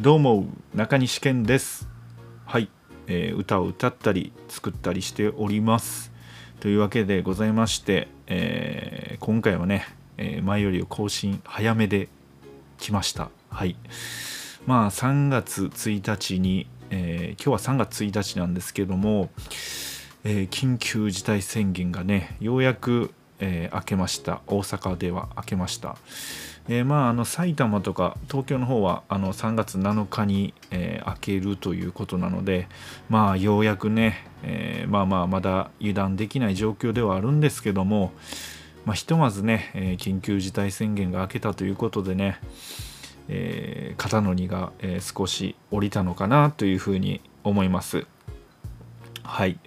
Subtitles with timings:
[0.00, 0.46] どうも
[0.76, 1.88] 中西健です。
[2.46, 2.68] はい、
[3.08, 6.12] えー歌を歌ったり作ったりしております。
[6.60, 12.08] というわけでございまして、えー今回はね、えー前より更新早めで
[12.78, 13.30] 来ました。
[13.50, 13.74] はい。
[14.66, 19.30] まあ3月1日に、え今日は3月1日なんですけども、
[20.22, 25.96] え緊急事態宣言がねようやく、えー明けました大阪では明けました、
[26.68, 32.68] えーまああの埼玉とか東京の方はあの3月7日に、えー明けるということなので
[33.08, 38.12] まあようやくね、えまあまあまだ油断できない状況ではあるんですけども、
[38.84, 42.38] まあ、ひとまずね、え緊急事態宣言が明けたということでね、
[43.28, 48.06] え肩の荷が、え少し下りたのかなというふうに思います。
[49.22, 49.58] はい。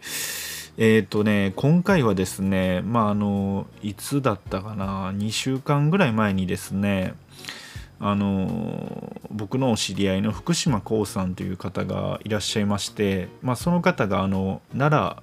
[0.84, 7.13] えっ、とね、今回はですね、まああの、いつだったかな、2週間ぐらい前にですね、
[7.99, 15.22] あの僕のお知り合いの福島光さんという方がいらっしゃいまして、まあ、その方があの奈良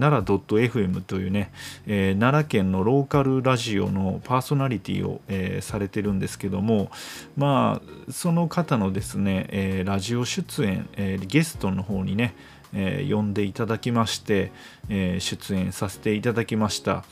[0.00, 1.52] 奈良 .fm というね、
[1.86, 6.90] えー奈良県のローカルラジオのパーソナリティを、えーされてるんですけども
[7.36, 12.34] まあその方のですね、えーラジオ出演、えゲストの方にね、
[12.74, 14.52] えー呼んでいただきまして、
[14.88, 17.04] えー出演させていただきました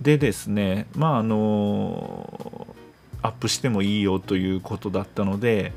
[0.00, 2.66] でですねまああの
[3.22, 5.72] アップしてもいいよということだったので、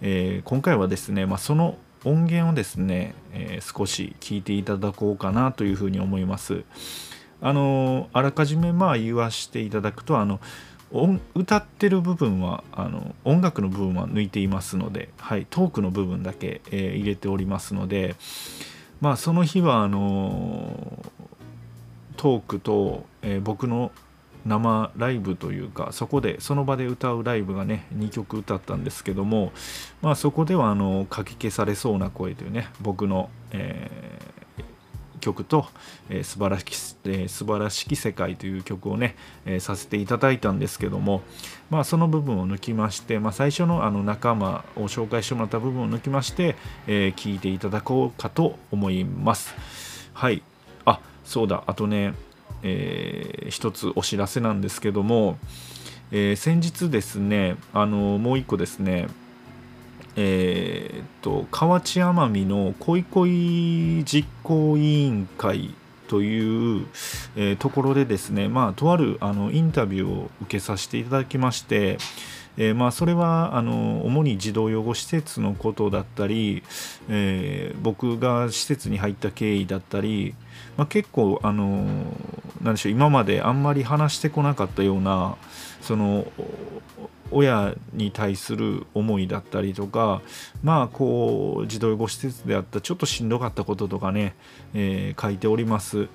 [0.00, 6.64] えー今回はですね、まあ、その音源をですね、えー少し聞いていただこうかなというふうに思います。
[7.40, 10.40] あのあらかじめまあ言わしていただくとあの
[11.34, 18.16] 歌ってる部分はあの音楽の部分は抜いていますので、はい、トークの部分だけ、えー入れておりますので
[19.00, 21.04] まあその日はあの
[22.16, 23.92] トークと、えー僕の
[24.46, 29.52] 生ライブというかそこでその場で歌うライブがね2曲歌ったんですけども、
[30.00, 34.64] まあ、そこではあのかき消されそうな声というね僕の、えー
[35.18, 35.66] 曲と、
[36.08, 36.70] えー素晴らしき、
[37.04, 41.22] えー素晴らしき世界という曲をね、えーさせていただいたんですけども、
[41.70, 49.54] まあ、その部分を抜きまして、まあ、最初のあの仲間を紹介してもらった部分を抜きまして、えー聞いていただこうかと思います。
[50.14, 50.42] はい。
[50.84, 51.64] あ、そうだ。
[51.66, 52.14] あとね、
[52.62, 55.38] えー一つお知らせなんですけども、
[56.10, 59.08] えー先日ですね、あのもう一個ですね、
[60.20, 65.72] えーっと河内奄美の恋恋実行委員会
[66.08, 66.86] という、
[67.36, 71.98] えーところでですね、まあ、とあるあのインタビューを受けさせていただきまして、
[72.56, 76.64] えーまあ、それはあの主に児童養護施設のことだったり、
[77.08, 80.34] えー僕が施設に入った経緯だったり、
[80.76, 81.86] まあ、結構あの
[82.60, 85.36] なんでしょう今まであんまり話してこなかったような
[85.80, 86.26] その
[87.30, 90.22] 親に対する思いだったりとか
[90.62, 94.34] まあこう児童養護施設であったちょっとしんどかったこととかね、
[94.74, 96.08] えー書いております、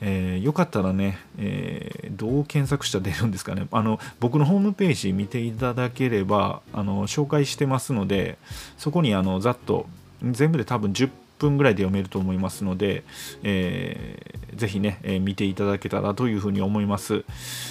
[0.00, 3.66] えーよかったらね、えーどう検索したら出るんですかね。
[3.70, 8.36] あの僕のホームページ見ていただければあの紹介してますので
[8.76, 9.86] そこにあのざっと
[10.22, 11.10] 全部で多分10
[11.40, 13.02] 分ぐらいで読めると思いますので、
[13.42, 17.24] えーぜひね、えー見ていただけたらというふうに思います。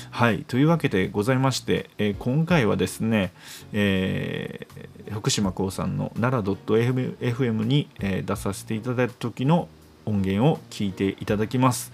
[0.09, 3.31] はい、というわけでございまして、えー今回はですね、
[3.73, 9.69] えー福島光さんの奈良 .fm に、えー出させていただいた時の
[10.05, 11.91] 音源を聞いていただきます。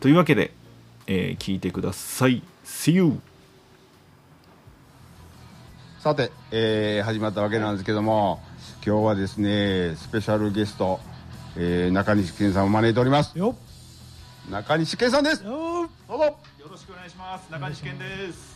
[0.00, 0.52] というわけで、
[1.06, 2.42] えー聞いてください。
[2.64, 3.20] See you!
[6.00, 8.40] さて、えー始まったわけなんですけども
[8.84, 10.98] 今日はですねスペシャルゲスト、
[11.56, 13.36] えー中西健さんを招いております。
[13.38, 13.54] よ
[14.50, 15.44] 中西健さんです。
[15.44, 16.24] どうぞ。
[16.24, 16.36] よ
[16.70, 17.50] ろしくお願いします。
[17.50, 18.52] 中西健です。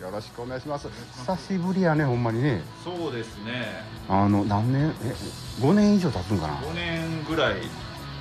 [0.00, 0.88] よろしくお願いします。
[1.26, 2.62] 久しぶりやねほんまにね。
[2.82, 3.82] そうですね。
[4.08, 4.94] あの何年？
[5.04, 5.14] え
[5.60, 7.56] 5年以上経つんかな？5年ぐらい、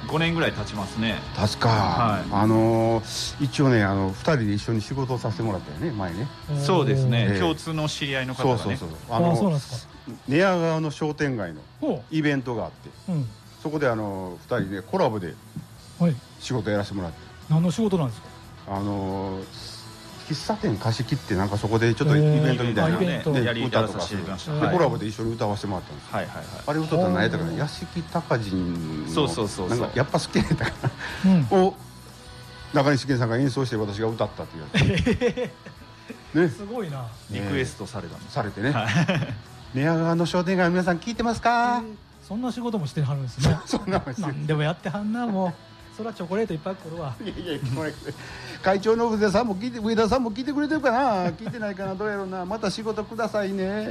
[0.08, 1.16] 5年ぐらい経ちますね。
[1.36, 2.26] 確か、はい。
[2.32, 6.28] あのー一応ねあの2人で一緒に仕事をさせてもらったよね前ね。
[6.64, 8.62] そうですね、ええ共通の知り合いの方がね。
[8.62, 9.94] そうそうそうあああそうなんのですか。
[10.28, 12.90] 寝屋川の商店街のほイベントがあって。
[13.09, 13.30] ううん
[13.67, 15.34] そこであの2人でコラボで
[15.99, 16.16] はい。
[16.40, 17.17] 仕事やらせてもらって。
[17.49, 18.28] 何の仕事なんですか？
[18.67, 19.43] あのー
[20.29, 22.97] 喫茶店貸し切ってなんかそこでちょっとイベントみたいな。
[22.97, 23.31] あイベント。
[23.34, 24.16] でやり歌とかで
[24.66, 24.75] はい。
[24.75, 26.17] コラボで一緒に歌わせてもらったんですよ。
[26.17, 26.46] はいはいはい。
[26.67, 27.53] あれ歌ったの何やったかな？
[27.53, 29.78] 屋敷隆人のそうそうそうそう。
[29.79, 30.72] なんかやっぱ好きやったか
[31.25, 31.41] うん。
[31.49, 31.73] なを
[32.73, 35.49] 中西健さんが演奏して私が歌ったっていうや
[36.34, 36.37] つ。
[36.37, 36.49] ね。
[36.49, 37.08] すごいな。
[37.31, 38.17] リクエストされた。
[38.29, 38.72] されてね。
[38.72, 38.87] はい。
[39.73, 41.84] 寝屋川の商店街の皆さん聞いてますか？
[42.28, 43.58] そんな仕事もしてはるんですね。
[43.66, 45.53] そんな話何でもやってはんなも
[45.96, 47.16] それはチョコレートいっぱい来るわ。
[47.24, 47.94] いやいやこれ
[48.62, 51.32] 会長の上田さんも聞いて上田さんも聞いてくれてるかな？
[51.32, 51.96] 聞いてないかな？
[51.96, 52.46] どうやろうな？
[52.46, 53.88] また仕事くださいね。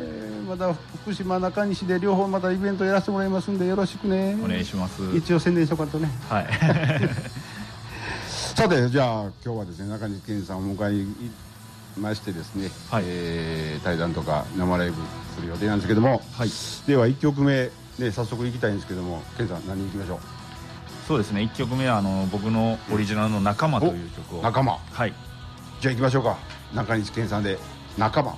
[0.48, 0.72] また
[1.02, 4.36] 福島中西で両方またイベントやらせてもらいますんでよろしくね。
[4.44, 5.00] お願いします。
[5.16, 6.08] 一応宣伝しとかんとね。
[6.28, 6.46] はい。
[8.28, 11.30] さてじゃあ今日はですね中西健さんをお迎えに
[11.98, 13.04] ましてですね、はい。
[13.06, 14.96] えー対談とか生ライブ
[15.34, 16.22] する予定なんですけども。
[16.32, 16.50] はい。
[16.86, 20.20] では1曲目ね早速行きたいんですけども健さん何行きましょ
[21.06, 21.42] そうですね。
[21.42, 24.40] 1曲目はあの僕のオリジナルの「仲間」という曲を。
[24.40, 24.72] う仲間。
[24.90, 25.14] はい。
[25.80, 26.36] じゃあ行きましょうか。
[26.74, 27.58] 中西健さんで
[27.96, 28.34] 仲間。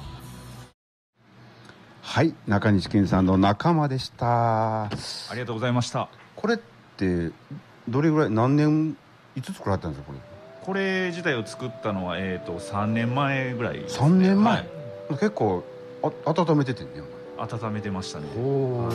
[2.02, 4.82] はい中西健さんの仲間でした。
[4.84, 4.90] あ
[5.32, 6.08] りがとうございました。
[6.36, 6.58] これっ
[6.98, 7.30] て
[7.88, 8.98] どれぐらい何年
[9.34, 10.20] いつ作られたんですかこれ？
[10.66, 14.56] これ自体を作ったのは、えー、と3年前ぐらいね、3年前？
[14.56, 14.68] はい。
[15.12, 15.64] 結構
[16.02, 17.00] あ温めててんね
[17.38, 18.26] 温めてましたね。
[18.36, 18.90] お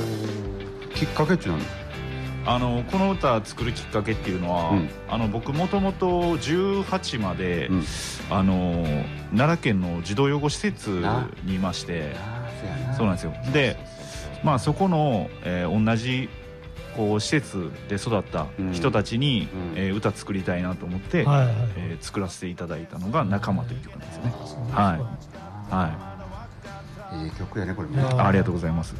[0.93, 1.59] きっかけって何？
[2.45, 4.89] あのこの歌作るきっかけっていうのは、うん。
[5.09, 7.83] あの僕もともと18まで、うん。
[8.29, 8.85] あの
[9.31, 11.03] 奈良県の児童養護施設
[11.45, 12.15] にいまして
[12.97, 13.13] そうな。
[13.13, 13.33] んですよ。
[13.53, 13.77] で
[14.43, 16.29] まあそこの、えー同じ
[16.97, 19.79] こう施設で育った人たちに、うん。
[19.79, 24.33] えー歌作りたいなと思って、はいはいえー作らせていただいたのが「仲間」という曲なんですよね。
[24.73, 24.97] は
[25.71, 25.73] い。
[25.73, 26.12] はい
[27.23, 28.95] いい曲やねこれねありがとうございます。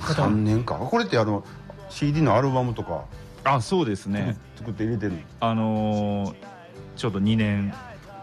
[0.00, 0.74] 3年か？
[0.74, 1.44] これってあの
[1.88, 3.04] CD のアルバムとか？
[3.44, 4.36] あそうですね。
[4.56, 6.34] 作って入れてるあのー
[6.96, 7.74] ちょうど2年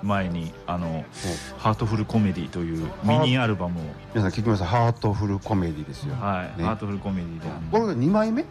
[0.02, 1.06] 前にあの
[1.60, 4.66] 「ハートフルコメディ」というミニアルバムを、皆さん聞きました？
[4.66, 6.16] ハートフルコメディですよ。
[6.16, 6.66] はいね。
[6.66, 7.48] ハートフルコメディで。
[7.48, 8.46] あのこれが2枚目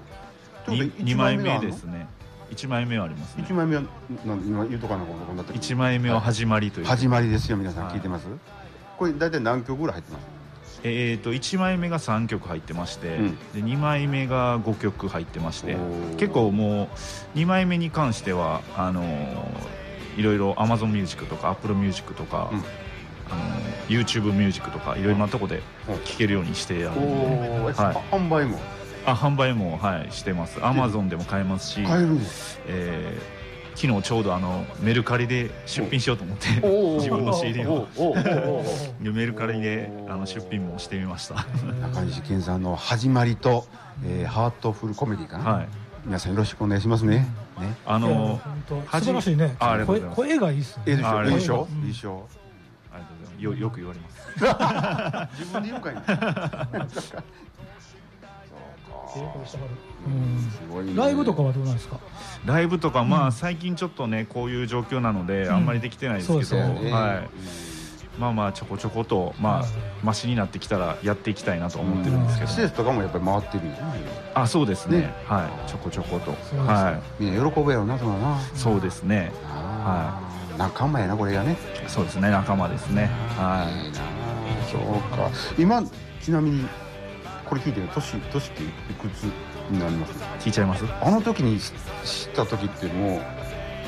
[0.67, 2.07] ？2枚目ですね。
[2.53, 3.45] 1枚目はありますね。
[3.49, 3.83] 1枚目は
[4.25, 6.87] なん今言うとかなこんなって1枚目は始まりという。
[6.87, 8.27] 始まりですよ皆さんはい聞いてます？
[8.97, 10.27] これ大体何曲ぐらい入ってます？
[10.85, 13.37] えー、と1枚目が3曲入ってまして、うん。
[13.55, 15.77] で2枚目が5曲入ってまして
[16.17, 16.89] 結構も
[17.35, 19.73] う2枚目に関してはあのー
[20.19, 22.59] いろいろ Amazon ミュージックとか Apple ミュージックとか、うん。
[22.59, 27.97] あのー YouTube ミュージックとかいろいろなとこでうん聴けるようにしてあるんで、はい。
[28.15, 28.59] 販売も。
[29.05, 30.59] あ販売も、はい、してます。
[30.61, 33.42] Amazon でも買えますし、買えるんですえー
[33.75, 36.49] 昨日ちょうどあのメルカリで出品しようと思って
[36.99, 37.87] 自分の CD を。
[39.01, 41.47] メルカリであの出品もしてみました。
[41.81, 43.67] 中西健さんの始まりと、
[44.05, 45.69] えーハートフルコメディかな、はい。
[46.05, 47.27] 皆さんよろしくお願いしますね。
[47.61, 47.77] ね。
[47.87, 49.57] あの素晴らしいね。
[49.59, 51.03] ああ声声がいいっすよいいで
[51.41, 51.69] しょ？
[51.81, 52.27] いいでしょ？
[52.93, 53.43] ありがとうございます。
[53.43, 55.39] よよく言われます。
[55.43, 55.95] 自分で言うかい
[60.97, 61.99] ライブとかはどうなんですか？
[62.45, 63.27] ライブとかまうん。
[63.27, 65.55] あ最近ちょっとねこういう状況なのでうん。
[65.55, 68.19] あんまりできてないですけど、はい。
[68.19, 69.71] まあまあちょこちょことまあはい。
[70.03, 73.65] マシになってきたらやっていきたいなと思ってるんですけど、施設とかもやっぱり回ってる
[74.35, 74.99] あそうですね。
[74.99, 75.15] ね。
[75.27, 75.71] はい。
[75.71, 76.33] ちょこちょこと。
[76.57, 78.39] はみんな喜ぶやろなそのな。
[78.39, 79.33] いそうですね。
[79.45, 80.59] あー。
[80.59, 81.57] 仲間やなこれがね。
[81.89, 82.31] そうですね。
[82.31, 83.11] 仲間ですね。
[83.37, 83.99] はいいな。
[84.71, 85.31] そうか。
[85.59, 85.83] 今
[86.21, 86.67] ちなみに
[87.53, 89.25] これ聞いてる年年っていくつ
[89.71, 90.15] になります。
[90.41, 90.87] 聞いちゃいます？
[91.03, 91.71] あの時に知
[92.03, 93.21] 知った時ってもう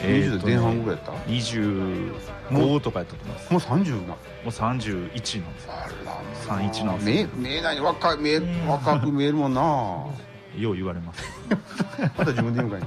[0.07, 3.71] 20代前半ぐらいやった、25とかやったと思います。
[3.71, 5.73] もう30なもう31なんですよ。
[5.73, 8.69] あら31なんです見えよ見えない若い見えうん。
[8.69, 9.63] 若く見えるもんな。
[9.63, 10.13] よ
[10.73, 11.23] う言われます。
[12.19, 12.87] また自分で言うんかいな。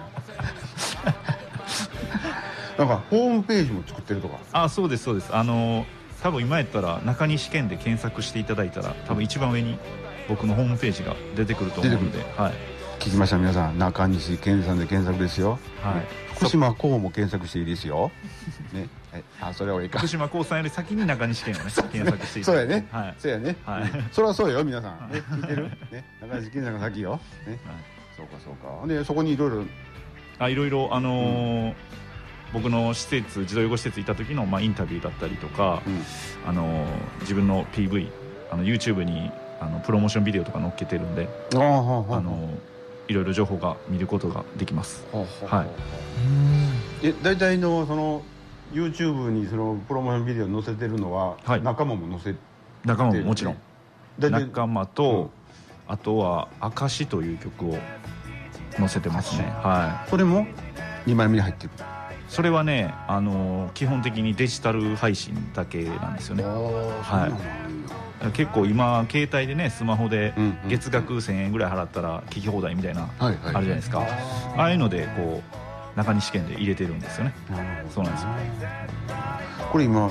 [2.78, 4.38] なんかホームページも作ってるとか？
[4.52, 5.36] あそうですそうです。
[5.36, 5.88] あの
[6.22, 9.80] 多分今やったら中西県で検索していただいたら多分一番上に
[10.28, 12.54] 僕のホームページが出てくると思うのではい、
[13.00, 15.60] 聞きました皆さん中西健さんで検索ですよ。
[15.82, 16.06] はい、
[16.36, 18.12] 福島港も検索していいですよ。
[18.74, 18.90] ね。
[19.12, 20.00] はいあそれはいいか。
[20.00, 23.16] 福島高さんより先に中西県をね検索していそうやね、はい。
[23.18, 23.82] そうやね、はい。
[23.84, 24.10] うん。
[24.12, 25.10] そりゃそうよ皆さん。
[25.12, 25.64] ね聞いてる？
[25.92, 26.04] ね。
[26.22, 27.20] 中西健さんが先よ。
[27.48, 27.60] ね。
[27.66, 27.76] はい。
[28.16, 28.88] そうかそうか。
[28.88, 29.64] でそこにいろいろ。
[30.40, 31.74] あいろいろあのー
[32.54, 36.02] 僕の施設児童養護施設いた時の、まあ、インタビューだったりとか、うん。
[36.48, 36.88] あのー
[37.22, 38.10] 自分の PV
[38.52, 42.78] あの YouTube にあのプロモーションビデオとか載っけてるんで、あのー
[43.10, 45.06] いろいろ情報が見ることができます。
[45.14, 46.68] はいうん
[47.04, 48.22] え大体のその
[48.74, 51.62] YouTube にそのプロモーションビデオ載せてるのは、はい。
[51.64, 52.38] 仲間も載せ
[52.84, 53.58] 仲間ももちろん。
[54.20, 55.30] 仲間と、
[55.88, 57.78] あとは「証」という曲を
[58.78, 59.46] 載せてますね。
[59.64, 60.10] はい。
[60.10, 60.46] それも
[61.06, 61.72] ？2枚目に入ってる。
[62.28, 66.44] それはね、あのー基本的にデジタル配信だけなんですよね。
[66.44, 67.67] はい
[68.34, 70.34] 結構今携帯でねスマホで
[70.68, 74.04] 月額1000円ぐらい払ったら聞き放題みたいな、あるじゃないですか。
[74.58, 75.42] ああいうのでこ
[75.96, 77.34] う中西県で入れてるんですよね。
[77.94, 78.30] そうなんですよ。
[79.72, 80.08] これ今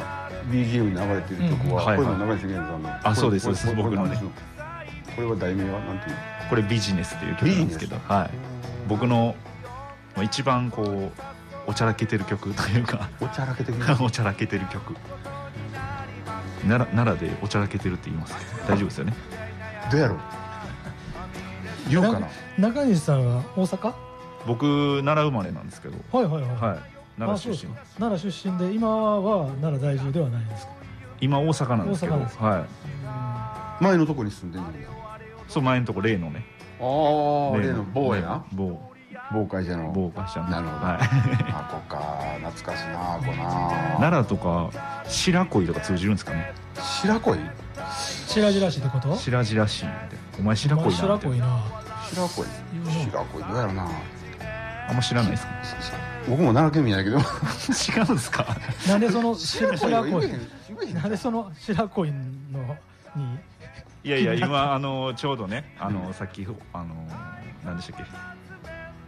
[0.50, 3.48] BGM に流れてる曲は、これも中西源さんのあそうです。
[3.48, 4.16] です僕のね。
[5.16, 6.16] これは題名はなんていう？
[6.48, 8.30] これビジネスっていう曲なんですけど、はい、
[8.88, 9.34] 僕の
[10.22, 11.10] 一番こう
[11.66, 13.08] おちゃらけてる曲というか。
[13.20, 14.94] おちゃらけてる おちゃらけてる曲
[16.68, 18.34] 奈良奈良でおちゃらけてるって言います
[18.68, 19.14] 大丈夫ですよね？
[19.90, 20.18] どうやろう？
[21.88, 22.28] 言おうかな。
[22.58, 23.94] 中西さんは大阪？
[24.46, 25.96] 僕奈良生まれなんですけど。
[26.10, 26.78] はいはいはい、はい。
[27.18, 27.72] 奈良出身。
[27.98, 30.72] 奈良出身で今は奈良在住ではないんですか？
[31.20, 32.14] 今大阪なんですけど。
[32.14, 32.44] 大阪ですか？
[32.44, 32.64] はい。
[33.84, 34.78] 前のとこに住んでんのんだ
[35.48, 36.44] そう前のとこ例のね。
[36.80, 36.82] あ
[37.54, 38.22] あ例の某や？
[38.22, 38.80] な某
[39.32, 39.92] 某会社の。
[39.92, 40.48] 某会社の。
[40.48, 40.86] なるほど。
[40.86, 40.98] はい、
[41.52, 41.98] あこっか。
[42.50, 43.98] 懐かしいなここな。
[43.98, 44.70] 奈良とか
[45.08, 46.52] 白恋とか通じるんですかね？
[46.76, 47.38] 白恋
[48.28, 49.16] 白々しいってこと？
[49.16, 49.88] 白々しいみたいな。
[50.38, 50.96] お前白恋なんて。
[50.96, 51.64] 白恋な。
[52.12, 52.46] 白恋
[53.06, 53.90] 白恋どうやろな。
[54.88, 55.52] あんま知らないですか？
[56.28, 57.18] 僕も奈良県民やけど。
[57.18, 57.20] 違
[58.08, 58.56] うんですか？
[58.86, 62.76] なんでその白白恋なんでその白恋の
[63.16, 63.38] に？
[64.04, 66.94] いやいや今あのちょうどねあのさっきあの
[67.64, 68.04] 何でしたっけ？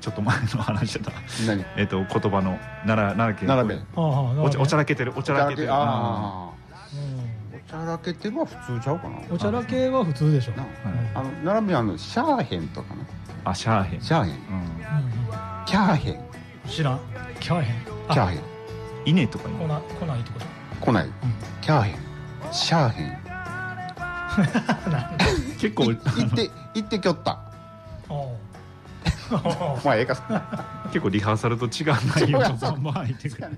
[0.01, 1.21] ちょっと前の話だった。
[1.47, 1.65] 何？
[1.77, 5.73] えっと言葉の奈良奈良県奈良弁ああおちゃおちゃららけてるおちゃらけてる。
[5.73, 5.79] ああ。
[5.81, 6.51] あ
[7.69, 9.19] おちゃらけては普通ちゃうかな。
[9.31, 10.53] お茶らけは普通でしょ。
[10.53, 10.71] なはい。
[11.15, 14.01] あの奈良弁あのシャーヘンとかなあシャーヘン。
[14.01, 14.37] シャーヘン。
[15.67, 16.15] キャーヘン。
[16.15, 16.21] うん
[16.69, 17.01] 知らん。
[17.41, 17.77] キャーヘン。
[18.09, 18.15] あ。
[18.15, 18.41] キャーヘン。
[19.07, 20.47] 稲とかに来な来ないってこと？
[20.87, 21.07] 来ない。
[21.07, 21.13] うん。
[21.61, 22.53] キャーヘン。
[22.53, 23.19] シャーヘン。
[25.59, 27.41] 結構い行って行ってきょった。
[28.09, 28.29] おう
[29.85, 30.17] まあええか。
[30.89, 33.49] 結構リハーサルと違う内容のまんま入ってくる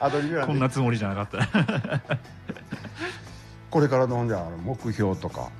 [0.00, 0.10] ア
[0.46, 2.00] こんなつもりじゃなかった
[3.70, 5.50] これからのじゃ目標とか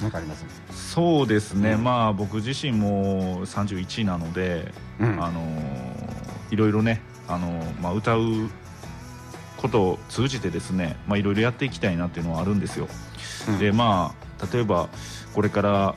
[0.00, 0.44] 何かあります
[0.92, 6.10] そうですね、うんまあ僕自身も31なので、うんあのー
[6.50, 8.50] いろいろね、あのーまあ、歌う
[9.56, 12.88] ことを通じてですね、まあ、いろいろやっていきたいなっていうのはあるんですよ、
[13.48, 14.88] うんでまあ例えば
[15.32, 15.94] これから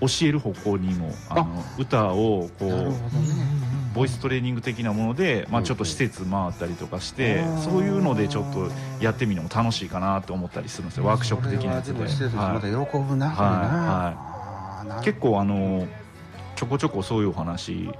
[0.00, 1.34] 教える方向にもあ。
[1.34, 2.94] の歌をこうね。
[3.94, 5.64] ボイストレーニング的なもので、まあ、うん。
[5.64, 11.04] ちょっと施設回ったりとかして、うんそういうのでちょっとやってみるのも楽しいかなと思ったりするんですよ。
[11.06, 11.92] ワークショップ的なやつで。
[11.94, 13.36] これはでも施設はいまた喜ぶな、はい。
[13.36, 15.86] これなあーなる結構あの
[16.56, 17.90] ちょこちょこそういうお話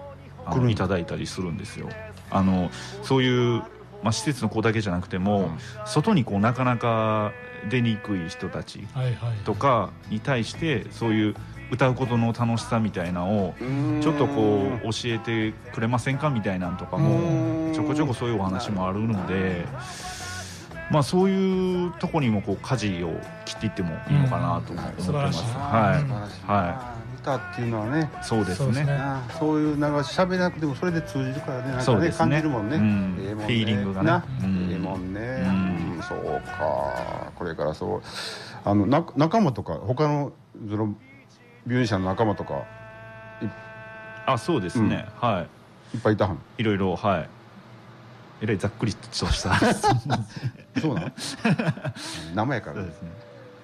[0.47, 1.89] あのいただいたりするんですよ。
[2.31, 2.71] あの
[3.03, 3.63] そういう、
[4.03, 5.59] まあ、施設の子だけじゃなくても、うん。
[5.87, 7.33] 外にこうなかなか
[7.69, 9.37] 出にくい人たちはいはい。
[9.45, 11.35] とかに対してそういう
[11.71, 13.55] 歌うことの楽しさみたいなのを
[14.01, 17.73] ちょっとこう教えてくれませんかみたいなんとかうもん。
[17.73, 19.65] ちょこちょこそういうお話もあるので
[20.91, 23.13] まあそういうとこにもこう舵を
[23.45, 25.45] 切っていってもいいのかなと思ってます、素晴らしい。
[26.49, 27.01] はい。
[27.21, 28.87] 歌っていうのはねいそうですね。
[29.39, 32.19] そういうなんか喋らなくてもそれで通じるからねなんかねそうですね。
[32.19, 33.19] 感じるもんね、うん。
[33.21, 33.45] ええもんね。
[33.45, 34.07] フィーリングがね。
[34.09, 34.25] な。
[34.43, 34.69] うん。
[34.71, 36.03] ええもんね、うんうん。
[36.03, 37.31] そうか。
[37.37, 38.03] これからそう。
[38.65, 40.33] あのな仲間とか他の
[40.69, 40.95] その
[41.67, 42.65] ミュージシャンの仲間とか
[44.27, 45.47] あそうですね、は
[45.95, 45.97] い。
[45.97, 46.37] っぱいいたはん。
[46.37, 47.29] いいろいろはい。
[48.43, 49.55] えらいざっくりとした
[50.81, 51.13] そうなの？
[52.35, 52.77] 名前やから。
[52.77, 53.11] ねそうですね。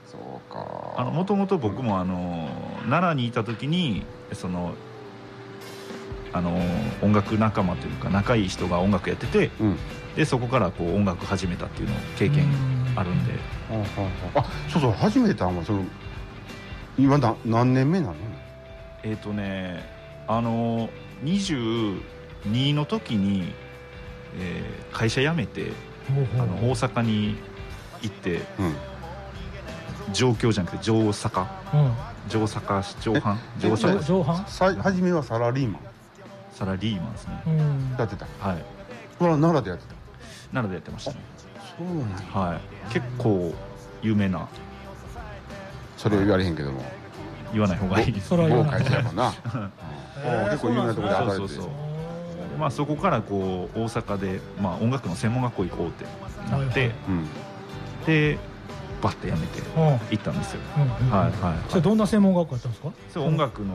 [0.07, 0.67] そうか。
[0.97, 2.49] あのもともと僕もあの
[2.88, 4.75] 奈良にいた時にその
[6.33, 6.59] あの
[7.03, 9.76] 音楽仲間というか仲いい人が音楽やっててうん。
[10.17, 12.47] でそこからこう音楽始めたっていうの経験
[12.97, 13.35] あるんで。
[14.35, 15.85] ああそうそう初めてはその
[16.99, 18.15] 今な何年目なの？
[19.03, 19.83] えっ、とね
[20.26, 20.88] あの
[21.25, 22.00] 22
[22.75, 23.53] の時に、
[24.38, 25.73] えー会社辞めて
[26.38, 27.37] あの大阪に
[28.03, 28.75] 行ってうん。
[30.12, 31.93] 上京じゃなくて上坂うん。
[32.31, 35.83] 上坂上半え上坂上上半さ初めはサラリーマン？
[36.53, 37.43] サラリーマンですね。
[37.47, 37.97] うん。
[37.99, 38.26] やってた。
[38.41, 38.65] はい。
[39.19, 39.95] それは奈良でやってた？
[40.53, 41.19] 奈良でやってましたね。
[41.76, 42.17] そうなんや。
[42.33, 42.61] はい。
[42.93, 43.53] 結構
[44.00, 44.49] 有名な
[45.97, 46.83] それは言われへんけども。
[47.53, 49.33] 言わない方がいいですそれは言わない某会社やもんな。
[50.25, 51.65] えー結構有名なところで働いてそうそうそう。
[51.65, 56.05] おーまあそこからこう大阪で、まあ、音楽の専門学校行こうって
[56.50, 56.91] なって、
[58.07, 58.38] で
[59.03, 59.85] バッて辞めてうん。
[60.11, 60.61] 行ったんですよ。
[61.11, 61.55] はいはい。
[61.69, 62.88] それどんな専門学校やったんですか？
[63.12, 63.75] それ音楽の。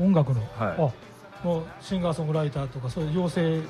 [0.00, 0.74] 音楽の、はい。
[0.78, 3.60] あもうシンガーソングライターとかそういう養成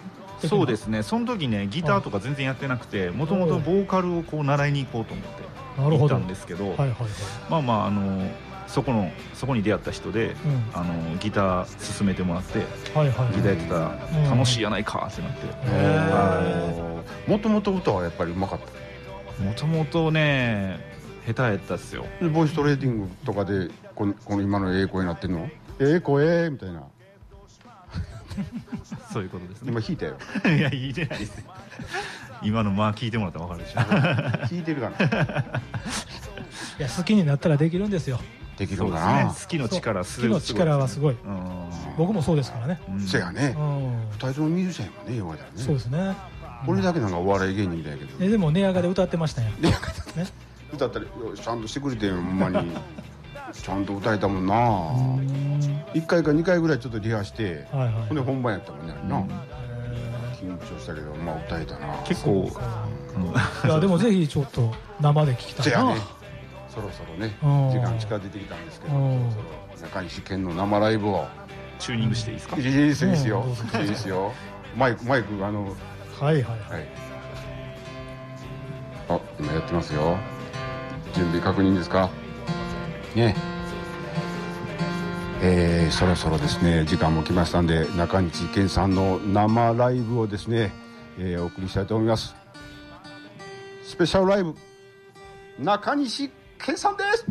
[0.49, 1.03] そうですね。
[1.03, 7.09] その時ねギターとか全然やってなくてもともとボーカルをこう習いに行こうと思って行ったんですけどはいはいはい。
[7.51, 8.31] まあまああの
[8.67, 10.65] そこのそこに出会った人でうん。
[10.75, 12.59] あのギター勧めてもらって
[12.95, 14.31] はいはいギターやってたらうん。
[14.31, 15.39] 楽しいやないかってなって。
[15.67, 18.59] へもともと歌はやっぱりうまかっ
[19.39, 19.45] た？
[19.45, 20.79] もともとね
[21.27, 22.05] 下手やったっすよ。
[22.21, 25.49] でボイストレーニングとかでこのこの今のええ声になってんの？
[25.79, 26.83] ええ声みたいな
[29.13, 29.73] そういうことですね。
[29.73, 30.17] 今引いたよ。
[30.57, 31.39] いやいいじゃないです。
[31.39, 31.45] よ
[32.43, 33.81] 今のまあ聞いてもらったら分かるでしょ。
[34.49, 34.97] 引いてるかな。
[36.79, 38.21] いや好きになったらできるんですよ。
[38.57, 39.25] できるかな。
[39.25, 39.29] ね。
[39.29, 41.15] 好きの力す好きの力はすごい。
[41.15, 41.71] うん。
[41.97, 42.81] 僕もそうですからね。
[42.89, 43.01] うん。
[43.01, 43.55] せやね。
[43.57, 44.09] うん。
[44.13, 45.57] 二人ともミュージシャンやもんね言われたらね。
[45.57, 46.15] そうですね。
[46.67, 49.75] 俺だけなんかお笑い芸人みたいやけどえでも寝屋川で歌ってましたよね
[50.73, 52.71] 歌ったりちゃんとしてくれてんほんまに
[53.53, 54.55] ちゃんと歌えたもんな。
[55.95, 57.93] 1回か2回ぐらいちょっとリハしてはいはい。
[58.09, 59.17] ほんで本番やったもんねな。
[60.41, 61.95] 緊張したけどまあ歌えたな。
[62.05, 62.45] 結構。
[62.45, 63.19] ーう。
[63.21, 63.25] ん。
[63.71, 65.95] いやでもぜひちょっと生で聞きたいな。
[65.95, 66.01] ね。
[66.69, 67.71] そろそろねうん。
[67.73, 71.27] 時間近づいてきたんですけどそうんろそろ中西健の生ライブを。
[71.81, 72.57] チューニングしていいですか？
[72.57, 73.09] いいですよ。
[73.11, 73.45] いいですよ
[73.81, 74.33] いいですよ。
[74.77, 75.65] マイクマイクあの。
[76.21, 76.43] はいはい。
[76.43, 76.87] はい。
[79.09, 80.17] あ今やってますよ。
[81.15, 82.09] 準備確認ですか？
[83.15, 83.35] ね。
[85.43, 90.71] えーそろそろですね時間も来ましたんで中西健さんの生ライブをですね、
[91.19, 92.35] えーお送りしたいと思います。
[93.83, 94.55] スペシャルライブ
[95.59, 97.27] 中西健さんです。